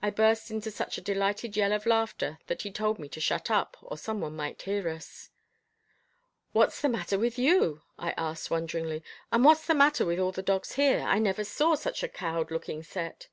I 0.00 0.10
burst 0.10 0.48
into 0.48 0.70
such 0.70 0.96
a 0.96 1.00
delighted 1.00 1.56
yell 1.56 1.72
of 1.72 1.86
laughter 1.86 2.38
that 2.46 2.62
he 2.62 2.70
told 2.70 3.00
me 3.00 3.08
to 3.08 3.20
shut 3.20 3.50
up, 3.50 3.76
or 3.82 3.98
some 3.98 4.20
one 4.20 4.36
might 4.36 4.62
hear 4.62 4.88
us. 4.88 5.30
"What's 6.52 6.80
the 6.80 6.88
matter 6.88 7.18
with 7.18 7.36
you?" 7.36 7.82
I 7.98 8.14
asked 8.16 8.48
wonderingly. 8.48 9.02
"And 9.32 9.44
what's 9.44 9.66
the 9.66 9.74
matter 9.74 10.06
with 10.06 10.20
all 10.20 10.30
the 10.30 10.40
dogs 10.40 10.74
here? 10.74 11.00
I 11.00 11.18
never 11.18 11.42
saw 11.42 11.74
such 11.74 12.04
a 12.04 12.08
cowed 12.08 12.52
looking 12.52 12.84
set." 12.84 13.26